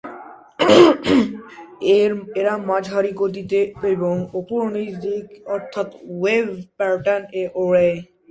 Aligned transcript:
এরা 2.35 2.53
মাঝারি 2.69 3.11
গতিতে 3.21 3.59
এবং 3.91 4.13
ওপর-নীচ 4.39 4.91
দিকে 5.03 5.35
অর্থাৎ 5.55 5.87
ওয়েভ 6.13 6.47
প্যাটার্ন 6.77 7.23
এ 7.33 7.53
ওড়ে। 7.61 7.87